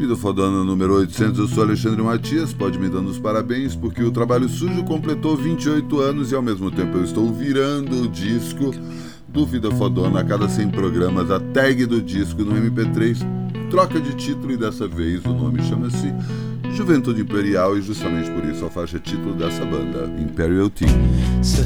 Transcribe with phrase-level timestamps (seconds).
[0.00, 4.10] Vida Fodona número 800, eu sou Alexandre Matias, pode me dando os parabéns porque o
[4.10, 8.74] Trabalho Sujo completou 28 anos e ao mesmo tempo eu estou virando o disco
[9.28, 13.18] do Vida Fodona a cada 100 programas, a tag do disco no MP3
[13.70, 16.14] troca de título e dessa vez o nome chama-se
[16.74, 20.88] Juventude Imperial e justamente por isso a faixa título dessa banda, Imperial Team.
[21.42, 21.62] So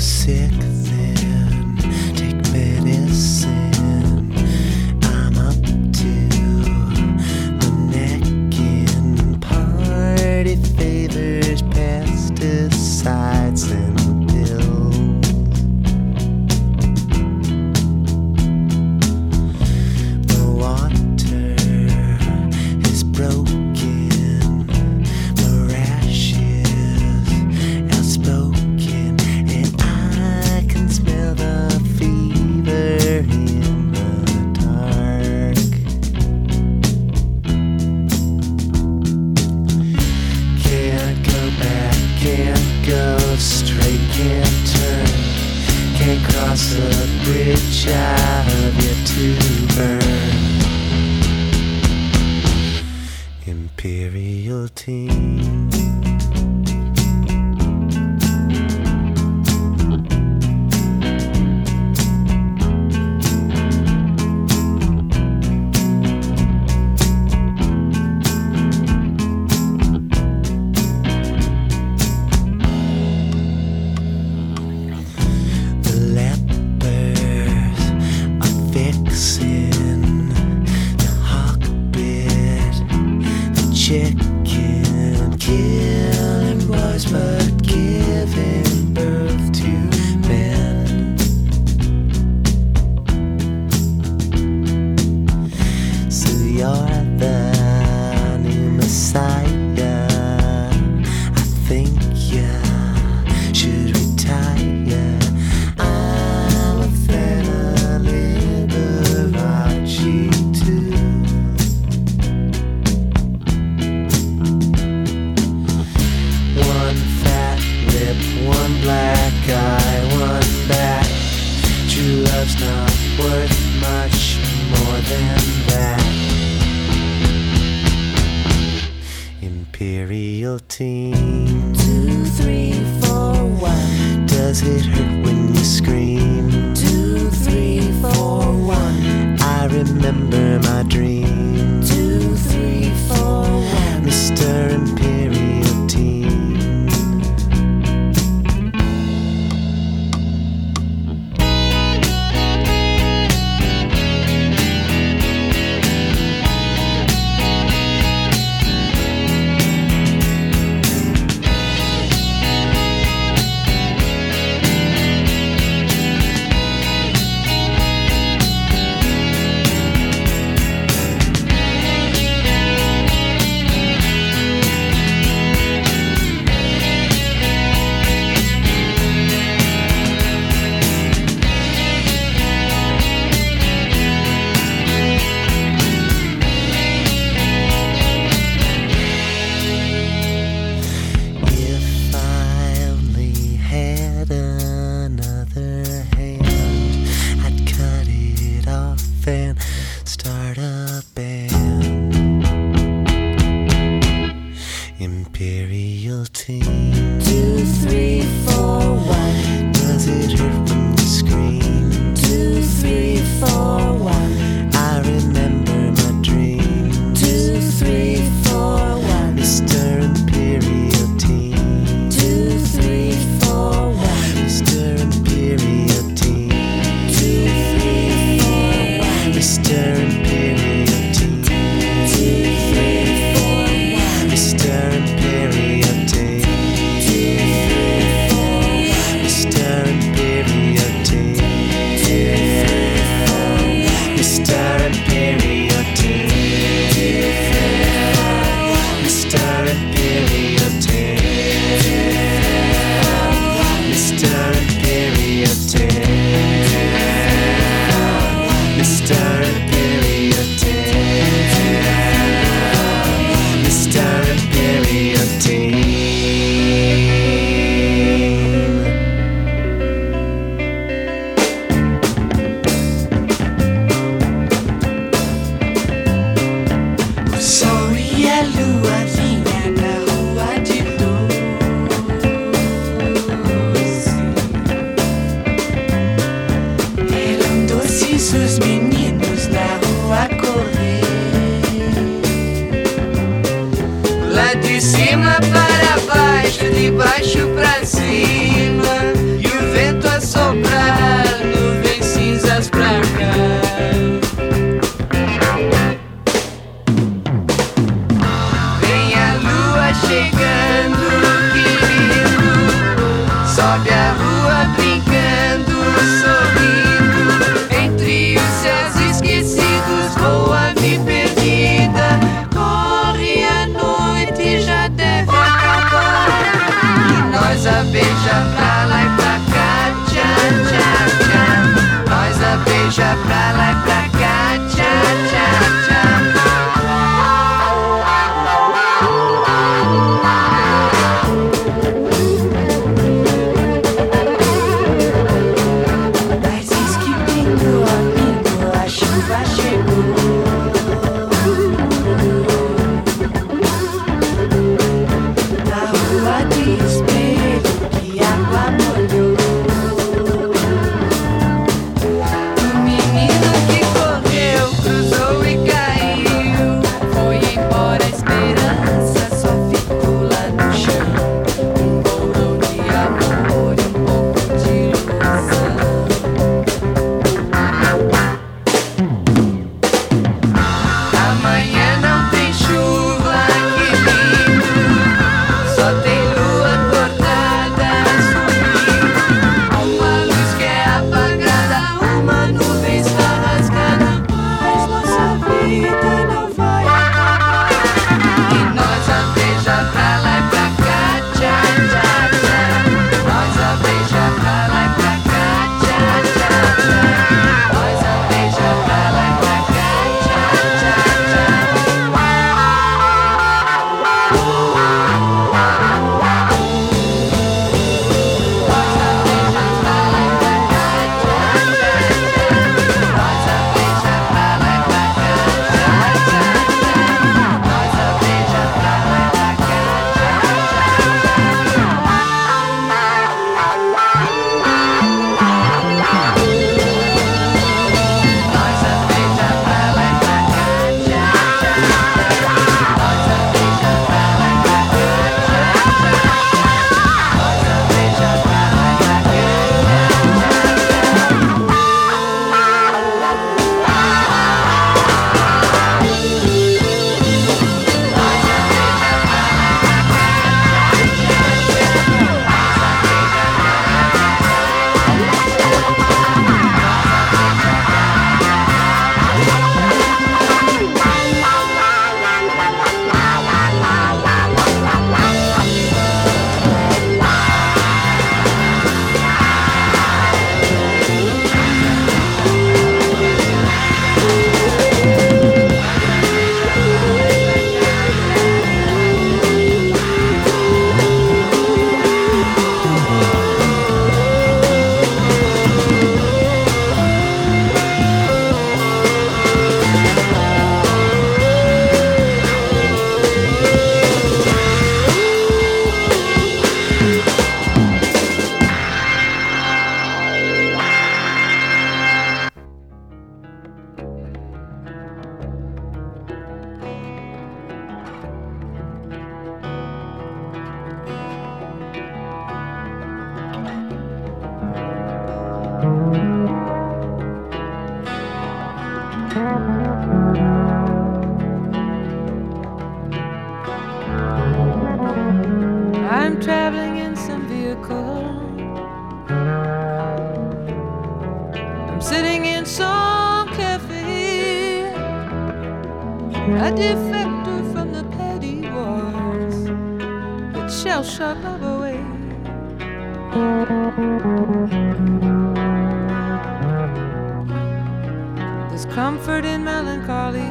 [558.95, 560.49] comfort in melancholy.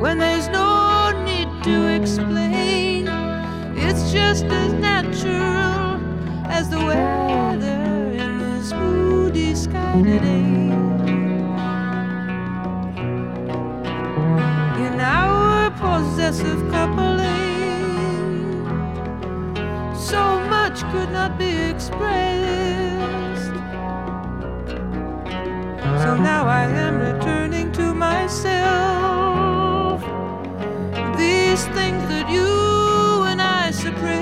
[0.00, 3.06] When there's no need to explain,
[3.76, 6.00] it's just as natural
[6.50, 10.72] as the weather in this moody sky today.
[14.86, 17.28] In our possessive coupling,
[19.94, 23.17] so much could not be expressed.
[26.08, 28.40] So now I am returning to myself.
[31.18, 34.18] These things that you and I suppressed.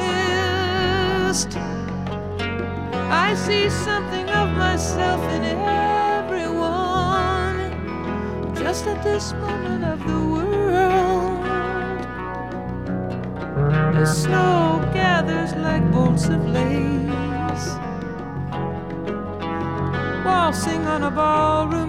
[3.26, 5.44] I see something of myself in
[6.24, 6.90] everyone,
[8.56, 11.44] just at this moment of the world.
[13.94, 17.25] The snow gathers like bolts of lace,
[20.46, 21.85] waltzing on a ballroom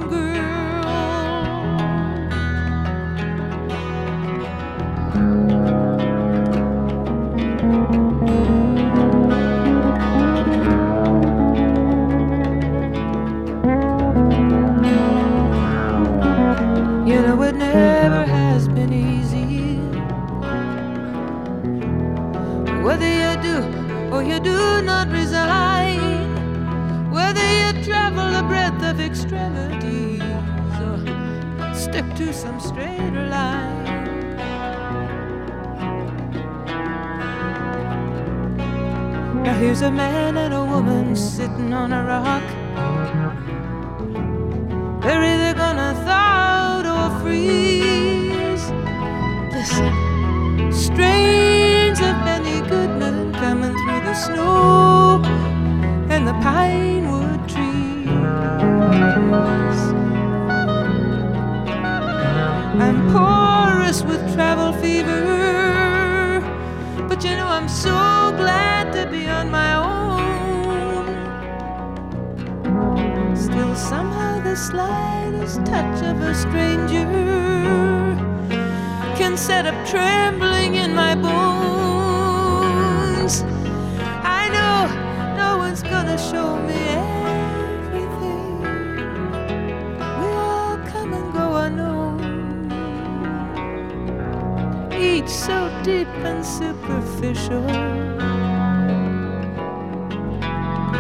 [76.28, 77.06] a stranger
[79.18, 82.26] can set up trembling in my bones.
[84.40, 84.90] I know
[85.38, 86.76] no one's gonna show me
[87.86, 88.60] everything.
[90.20, 92.20] We all come and go unknown,
[94.92, 97.68] each so deep and superficial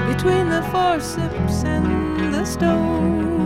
[0.07, 3.36] between the forceps and the stone.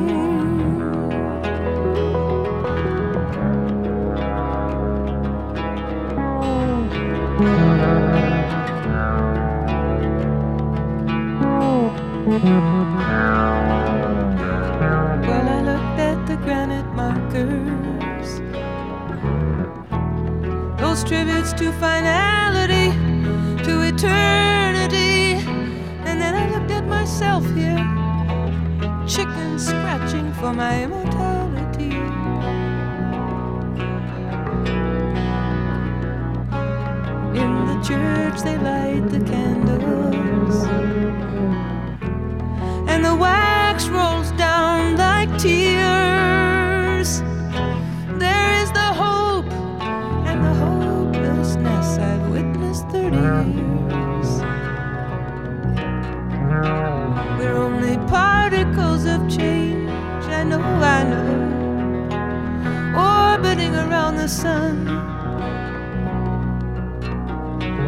[64.21, 64.85] The sun.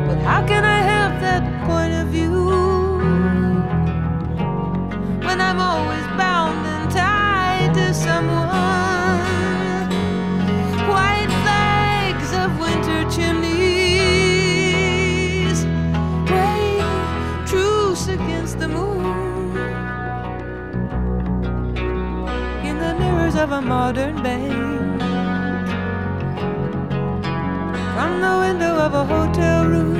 [0.07, 2.47] But how can I have that point of view
[5.27, 8.49] when I'm always bound and tied to someone?
[10.95, 13.57] White flags of winter chimneys,
[16.25, 19.55] praying truce against the moon.
[22.65, 24.52] In the mirrors of a modern bank,
[28.23, 29.92] the window of a hotel room.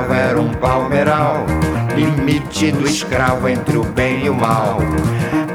[0.00, 1.46] Cerco bravo era um palmeiral,
[1.94, 4.78] limite do escravo entre o bem e o mal.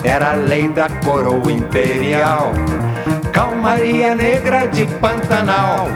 [0.03, 2.51] Era a lei da coroa imperial,
[3.31, 5.87] calmaria negra de Pantanal.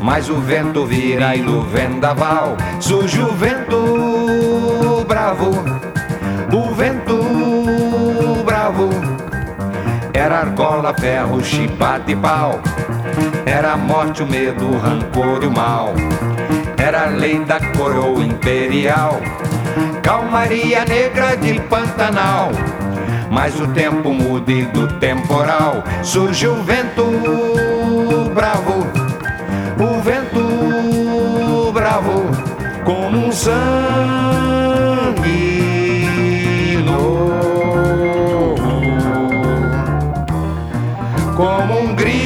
[0.00, 5.50] Mas o vento vira e no vendaval surge o vento bravo,
[6.52, 8.90] o vento bravo.
[10.12, 12.60] Era argola, ferro, chibata e pau.
[13.46, 15.92] Era a morte, o medo, o rancor e o mal.
[16.84, 19.18] Era a lei da coroa imperial.
[20.02, 22.50] Calmaria negra de Pantanal.
[23.30, 27.06] Mas o tempo muda e do temporal surge o vento
[28.34, 28.86] bravo.
[29.80, 32.26] O vento bravo
[32.84, 33.54] como um sangue
[36.84, 38.56] novo.
[41.34, 42.23] Como um grito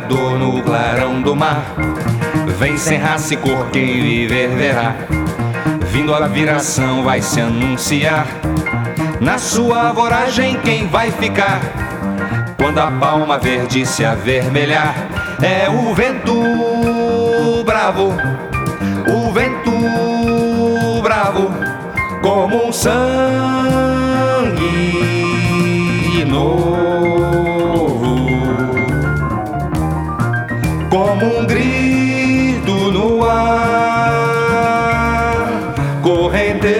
[0.00, 1.62] No clarão do mar.
[2.58, 4.96] Vem sem raça e corqueiro e ververá
[5.86, 8.26] Vindo a viração vai se anunciar.
[9.20, 11.60] Na sua voragem quem vai ficar?
[12.56, 14.96] Quando a palma verde se avermelhar
[15.40, 18.14] É o vento bravo.
[19.08, 19.70] O vento
[21.02, 21.52] bravo
[22.20, 23.44] Como um sangue
[26.24, 26.93] novo
[31.14, 34.16] como um grito no ar,
[36.02, 36.74] correnteza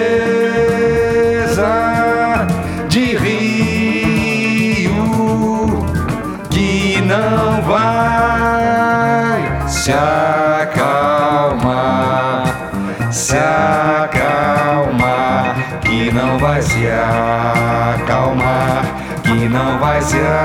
[2.89, 4.25] de rio
[6.49, 10.83] que não vai se acalmar,
[13.09, 14.19] se acalmar,
[15.81, 18.83] que não vai se acalmar,
[19.23, 20.44] que não vai se acalmar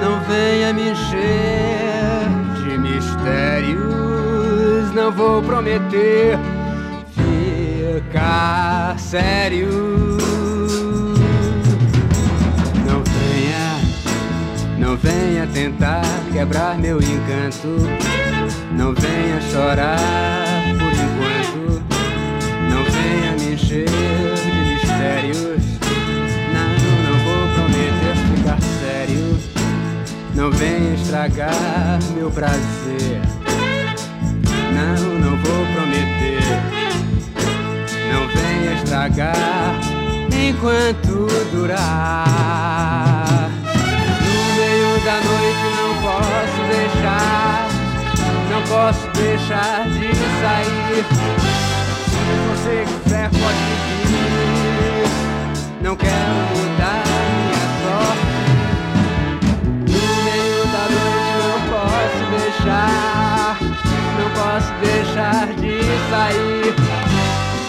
[0.00, 2.28] Não venha me encher
[2.62, 3.82] de mistérios,
[4.94, 6.38] não vou prometer
[8.04, 9.68] ficar sério.
[12.86, 13.80] Não venha,
[14.78, 16.02] não venha tentar
[16.32, 17.68] quebrar meu encanto.
[18.72, 19.98] Não venha chorar
[20.78, 21.82] por enquanto.
[22.70, 23.88] Não venha me encher
[24.72, 25.73] mistérios.
[30.34, 31.56] Não venha estragar
[32.12, 33.20] meu prazer.
[34.74, 36.42] Não, não vou prometer.
[38.12, 39.78] Não venha estragar
[40.32, 43.24] enquanto durar.
[44.20, 47.68] No meio da noite não posso deixar.
[48.50, 50.10] Não posso deixar de
[50.42, 51.04] sair.
[52.10, 53.64] Se você quiser, pode
[54.08, 55.06] vir.
[55.80, 58.23] Não quero mudar minha sorte.
[65.14, 65.78] Deixar de
[66.10, 66.74] sair.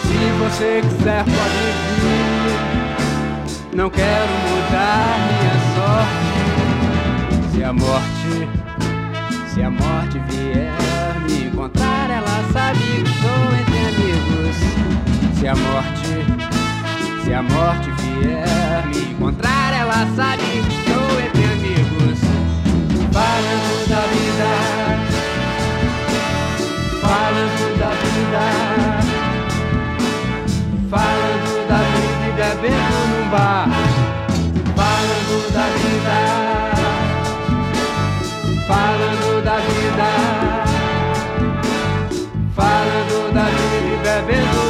[0.01, 2.55] Se você quiser, pode vir.
[3.75, 6.25] Não quero mudar minha sorte.
[7.51, 8.49] Se a morte,
[9.53, 10.73] se a morte vier
[11.21, 14.55] me encontrar, ela sabe que estou entre amigos.
[15.39, 16.25] Se a morte
[17.23, 22.19] se a morte vier me encontrar, ela sabe que estou entre amigos.
[23.12, 24.85] Falando da vida,
[27.15, 28.43] falando da vida,
[30.89, 33.69] falando da vida e bebendo num bar.
[34.75, 36.17] Falando da vida,
[38.67, 40.10] falando da vida,
[42.54, 44.64] falando da vida e bebendo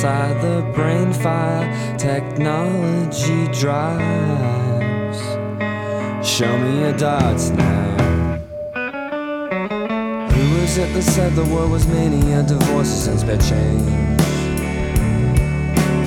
[0.00, 5.20] inside the brain fire technology drives.
[6.26, 8.38] Show me your dots now.
[10.32, 13.90] Who was it that said the world was many mania, divorces and spare change?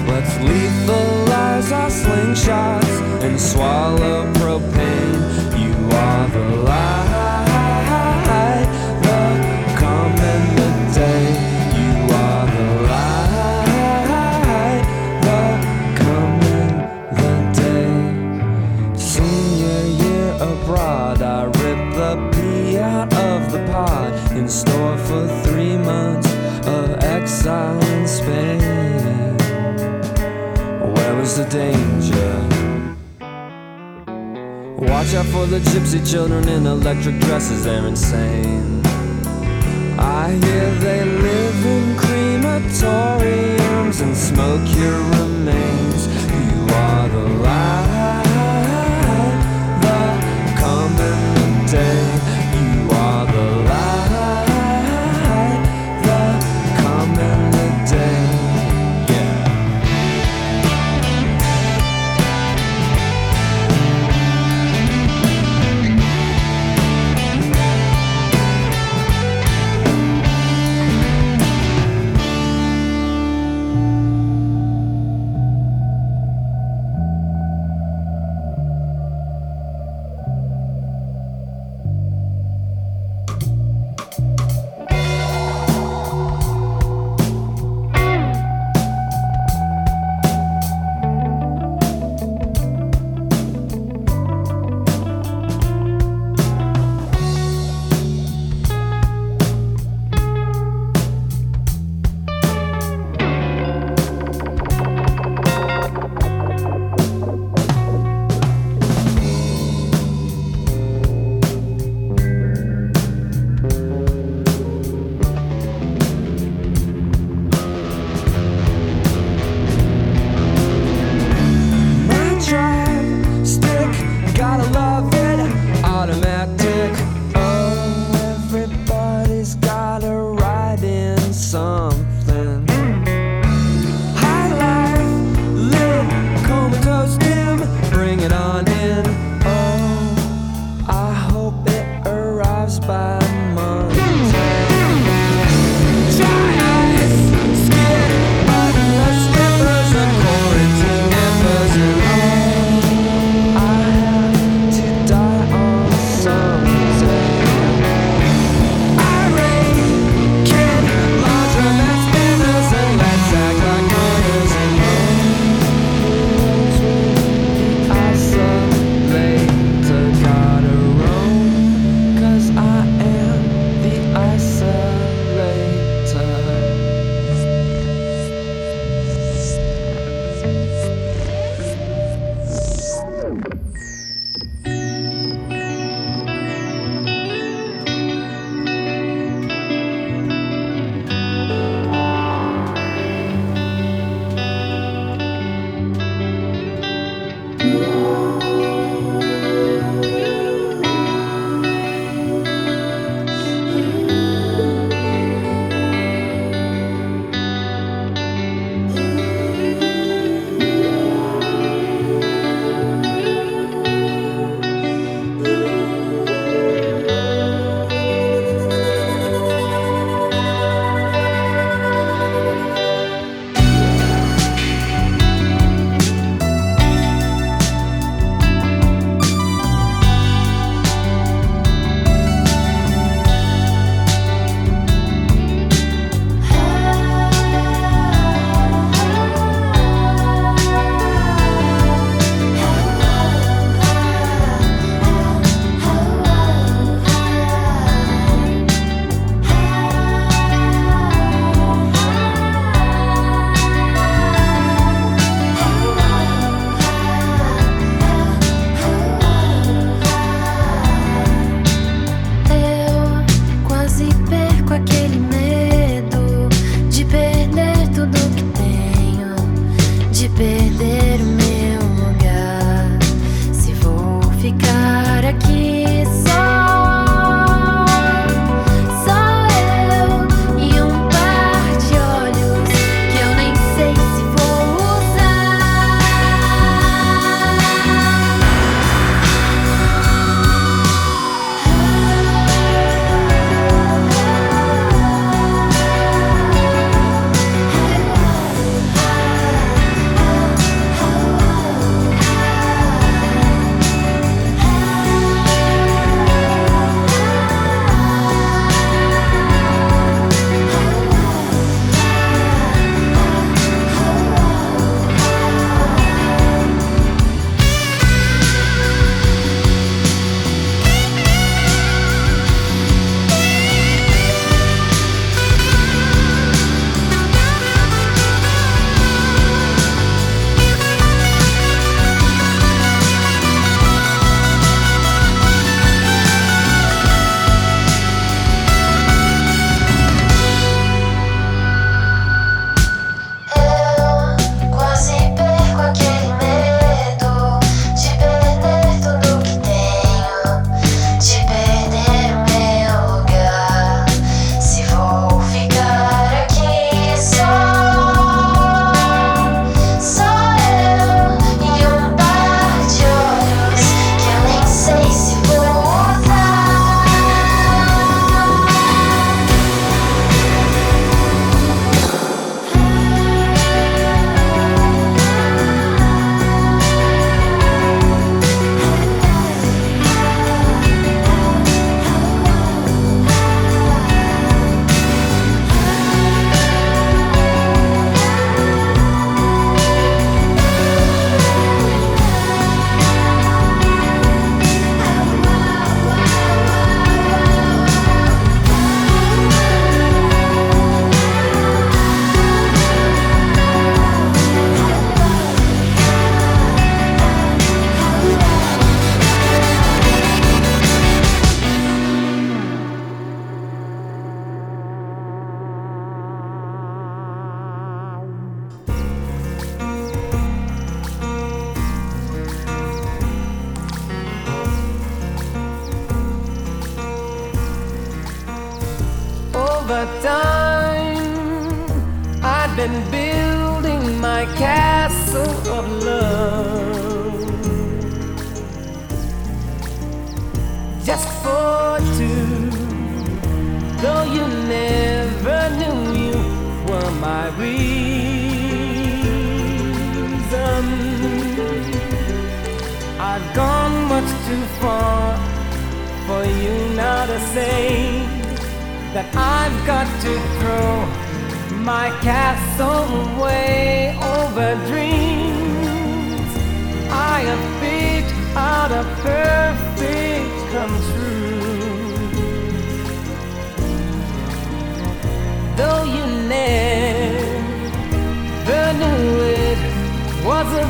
[0.10, 5.22] Let's lethalize our slingshots and swallow propane.
[5.62, 7.03] You are the light.
[31.54, 32.34] Danger?
[34.90, 38.82] Watch out for the gypsy children in electric dresses, they're insane.
[40.00, 46.08] I hear they live in crematoriums and smoke your remains.
[46.08, 47.83] You are the light,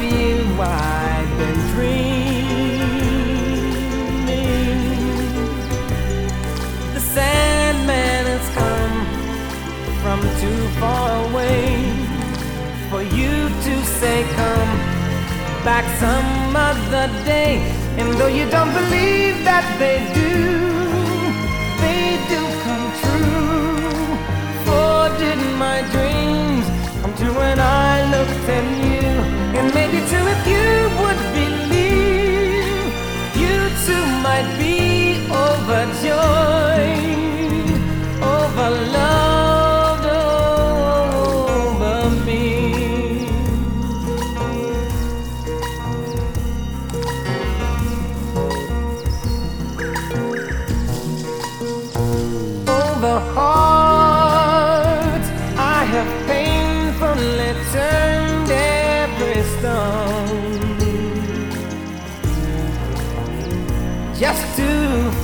[0.02, 3.04] you I've been dreaming.
[6.94, 8.96] The Sandman has come
[10.02, 11.94] from too far away
[12.90, 14.72] for you to say come
[15.64, 17.54] back some other day.
[17.98, 20.34] And though you don't believe that they do,
[21.84, 23.84] they do come true.
[24.66, 26.66] For did my dreams
[27.02, 28.93] come true when I looked at you?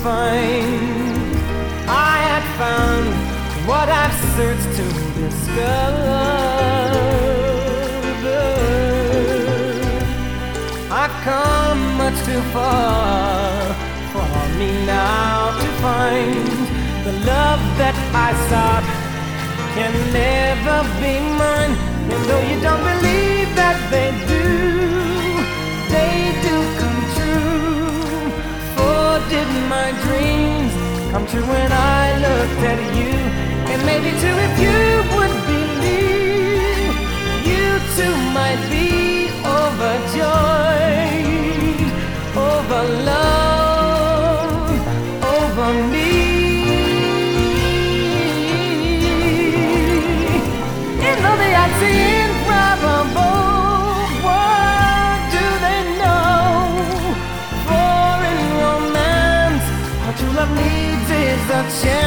[0.10, 1.38] Find
[1.88, 3.08] I had found
[3.70, 4.86] what I've searched to
[5.22, 6.20] discover.
[11.02, 13.54] I've come much too far
[14.14, 16.48] for me now to find
[17.06, 17.98] the love that
[18.28, 18.88] I sought
[19.76, 21.74] can never be mine.
[22.14, 24.79] And though you don't believe that they do,
[31.12, 33.14] come true when I looked at you?
[33.72, 34.80] And maybe too if you
[35.14, 36.94] would believe,
[37.50, 37.66] you
[37.98, 38.90] too might be
[39.60, 40.70] overjoyed
[42.38, 43.49] over love,
[61.70, 61.99] share.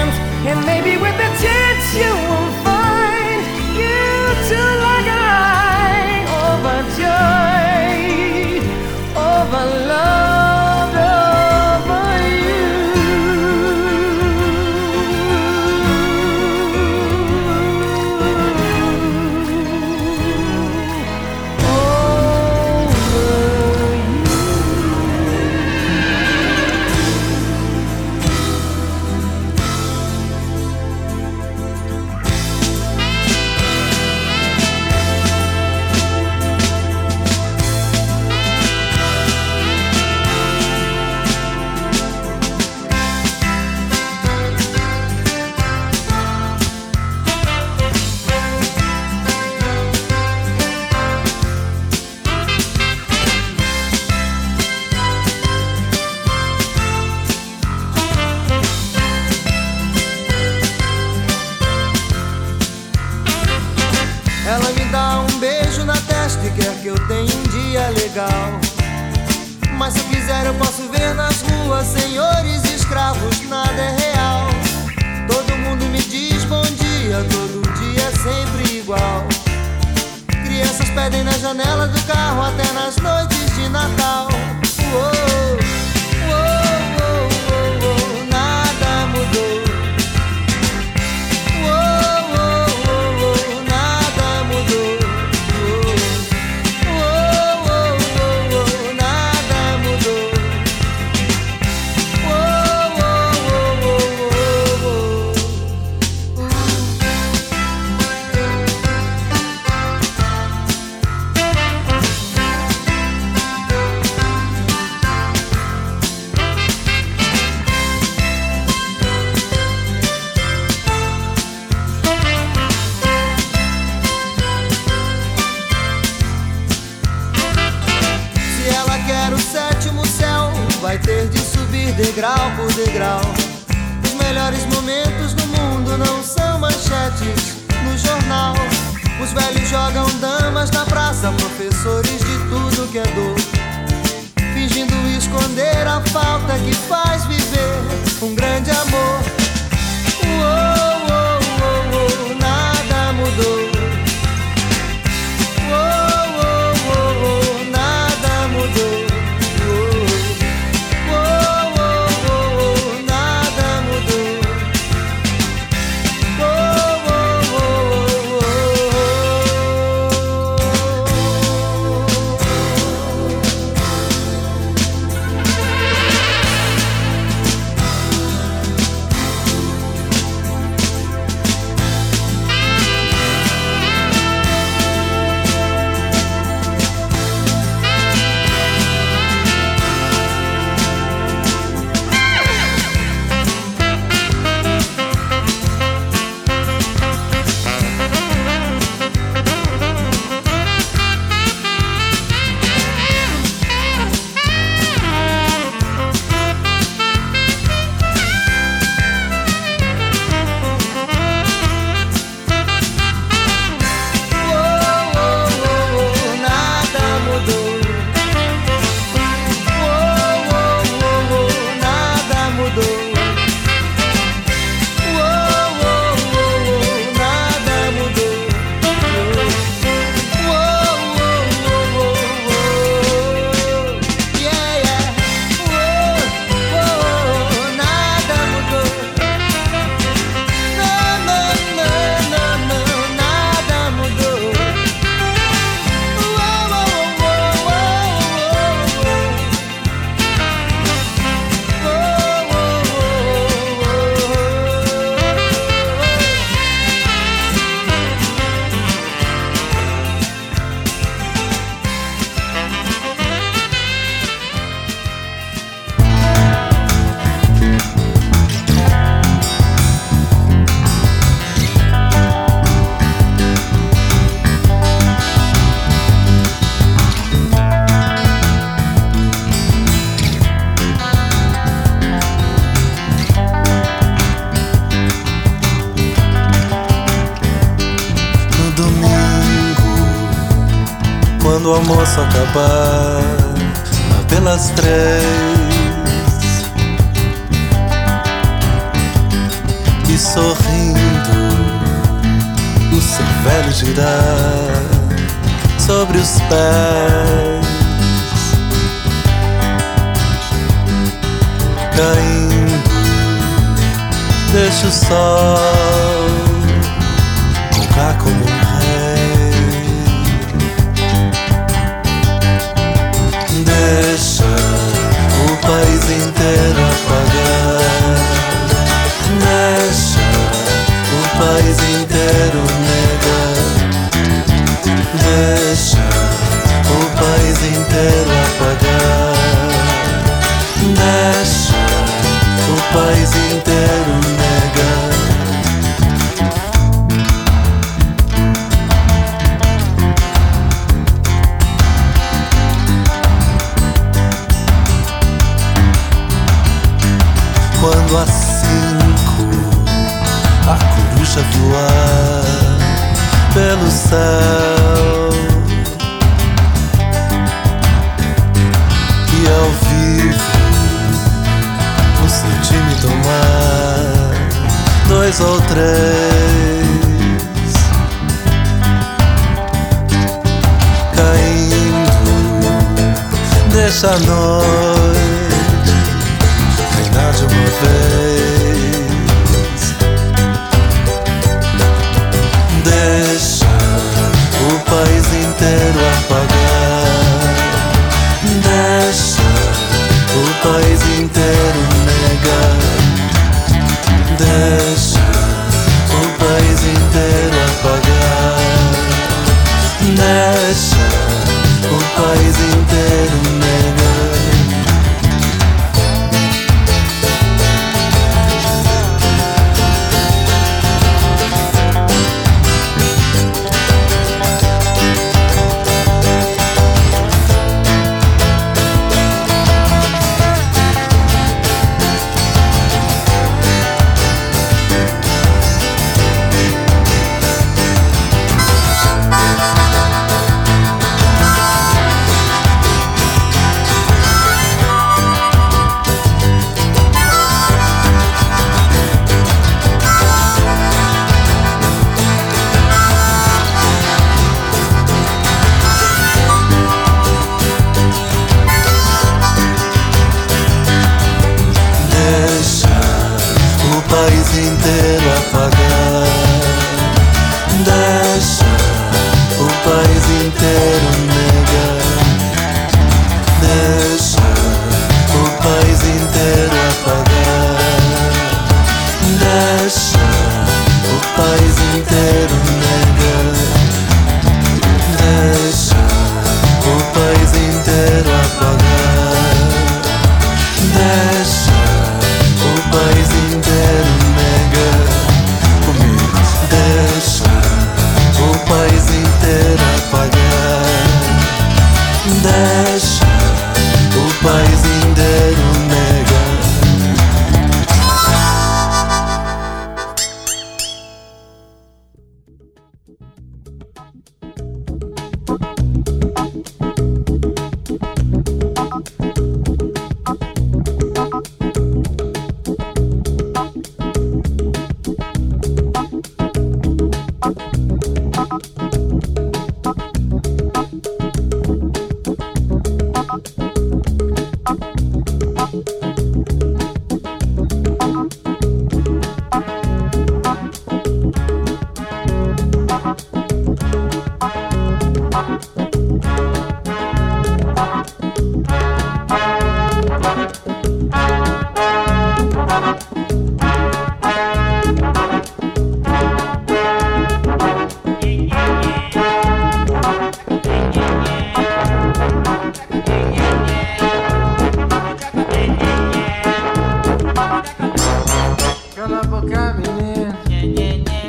[569.12, 569.40] logo
[569.76, 570.32] menino,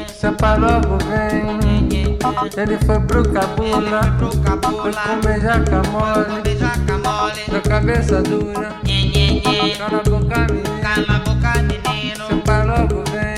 [0.07, 2.17] Sampa logo vem.
[2.55, 6.55] Ele foi pro cabula, foi comer jaca mole,
[7.51, 8.69] da cabeça dura.
[9.43, 12.25] Cala a boca, menino, cala boca, menino.
[12.65, 13.37] Logo vem.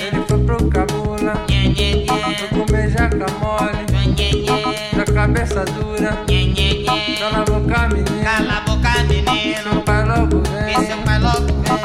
[0.00, 3.84] Ele foi pro cabula, foi comer jaca mole,
[4.96, 6.10] da cabeça dura.
[7.18, 9.62] Cala a boca, menino, cala a boca, menino.
[9.64, 10.76] Sampa logo vem.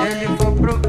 [0.05, 0.27] Ele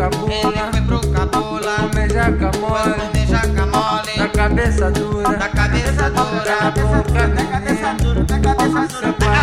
[0.03, 0.33] cabula.
[0.35, 1.77] Ele foi pro cabula.
[1.77, 2.95] Comer jacamole.
[3.23, 4.19] Comer.
[4.19, 5.37] Da cabeça dura.
[5.37, 6.43] Da cabeça dura.
[6.45, 8.25] Da dura, Da cabeça dura.
[8.25, 9.42] Da cabeça dura.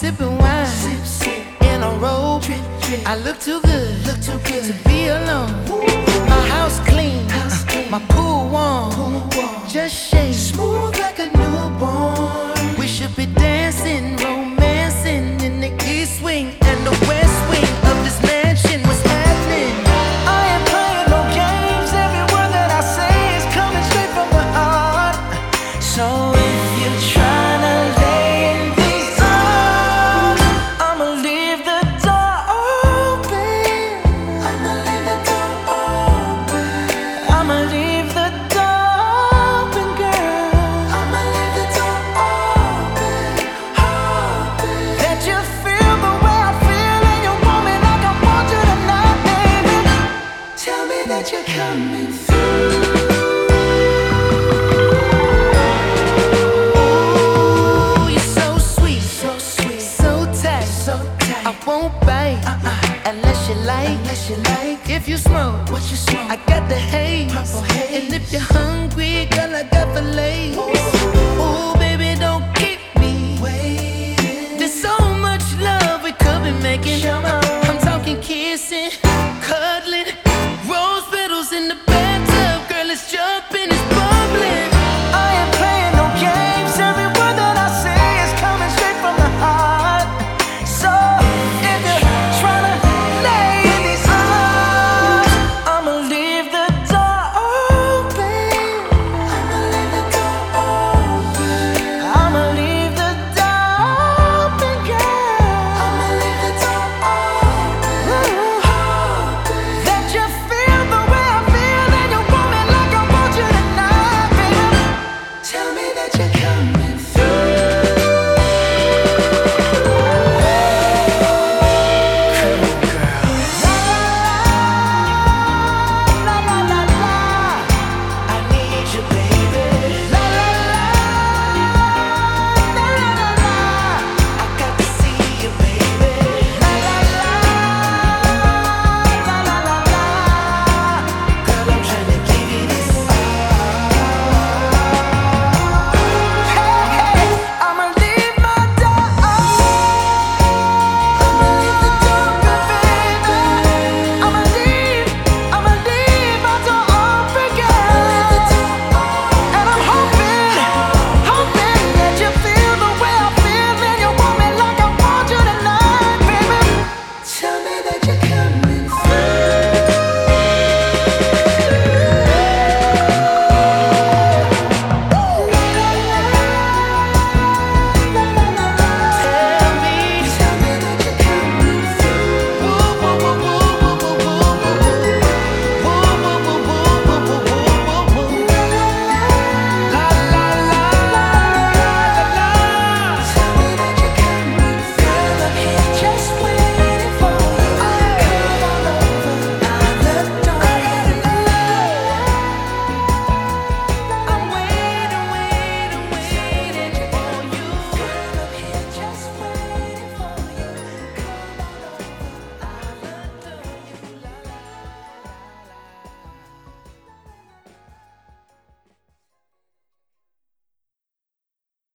[0.00, 1.62] sipping wine sip, sip.
[1.62, 2.42] in a robe.
[3.04, 5.69] I look too good, look too good to be alone.